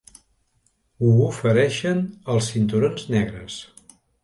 [1.03, 2.01] Ho ofereixen
[2.35, 3.61] als cinturons negres.